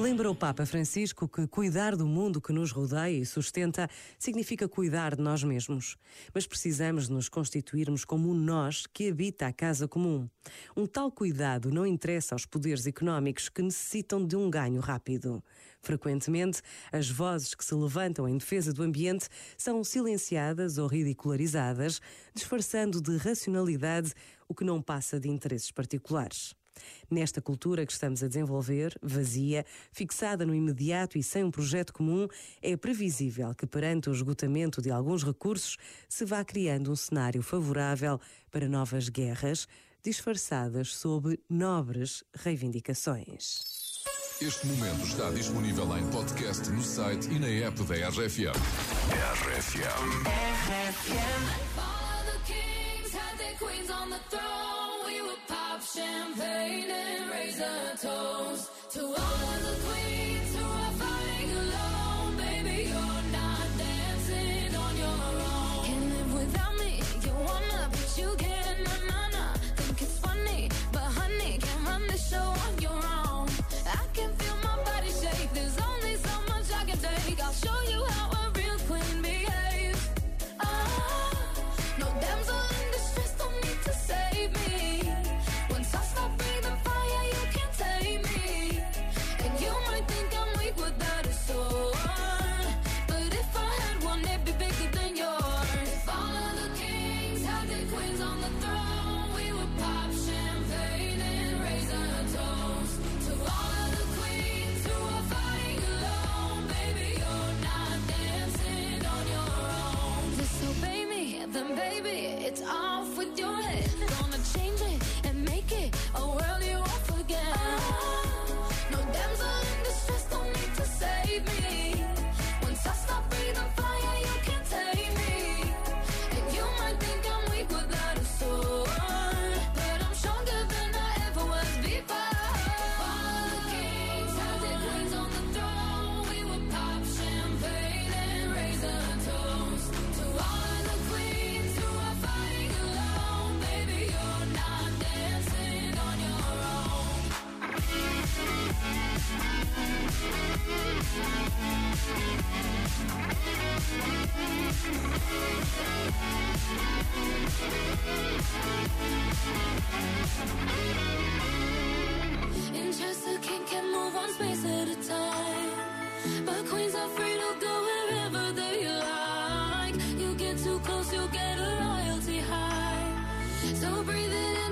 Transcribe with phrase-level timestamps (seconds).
[0.00, 3.88] Lembra o Papa Francisco que cuidar do mundo que nos rodeia e sustenta
[4.18, 5.96] significa cuidar de nós mesmos.
[6.32, 10.26] Mas precisamos nos constituirmos como um nós que habita a casa comum.
[10.76, 15.44] Um tal cuidado não interessa aos poderes económicos que necessitam de um ganho rápido.
[15.82, 19.28] Frequentemente, as vozes que se levantam em defesa do ambiente
[19.58, 22.00] são silenciadas ou ridicularizadas,
[22.34, 24.14] disfarçando de racionalidade
[24.50, 26.56] o que não passa de interesses particulares.
[27.08, 32.26] Nesta cultura que estamos a desenvolver, vazia, fixada no imediato e sem um projeto comum,
[32.60, 35.76] é previsível que, perante o esgotamento de alguns recursos,
[36.08, 39.68] se vá criando um cenário favorável para novas guerras,
[40.02, 43.62] disfarçadas sob nobres reivindicações.
[44.40, 48.56] Este momento está disponível em podcast no site e na app da RFM.
[49.36, 51.09] RFM.
[55.94, 60.49] Champagne and raise a toast to all of the queens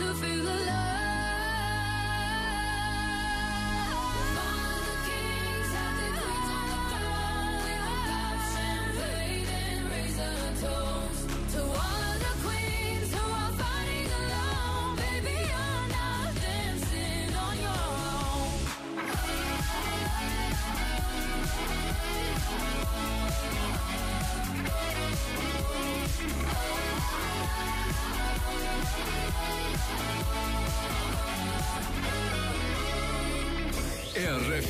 [0.00, 0.29] to feel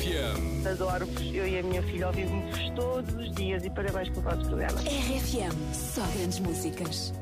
[0.01, 0.67] RFM.
[0.67, 4.81] Adoro-vos, eu e a minha filha ouvimos-vos todos os dias e parabéns pelo vosso programa.
[4.81, 7.13] RFM, só grandes músicas.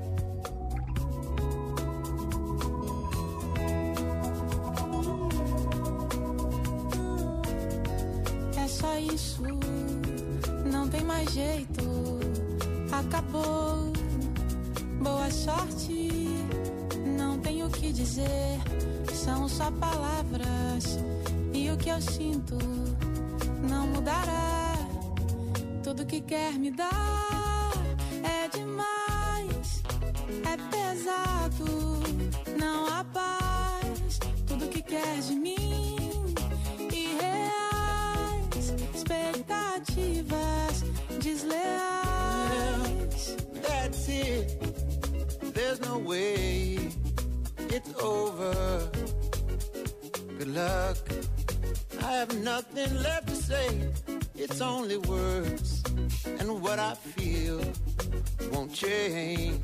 [8.56, 9.44] É só isso,
[10.72, 12.20] não tem mais jeito.
[12.92, 13.92] Acabou.
[15.02, 16.30] Boa sorte,
[17.18, 18.60] não tenho o que dizer.
[19.14, 20.98] São só palavras
[21.60, 22.58] e o que eu sinto
[23.70, 24.78] não mudará.
[25.84, 27.74] Tudo que quer me dar
[28.24, 29.84] é demais,
[30.52, 31.66] é pesado,
[32.58, 34.20] não há paz.
[34.48, 35.98] Tudo que quer de mim
[36.94, 40.84] irreais, expectativas
[41.20, 42.56] desleais.
[43.62, 44.58] That's it.
[45.54, 46.80] There's no way
[47.70, 48.90] it's over.
[50.38, 50.98] Good luck.
[52.02, 53.68] I have nothing left to say.
[54.36, 55.84] It's only words.
[56.40, 57.62] And what I feel
[58.52, 59.62] won't change.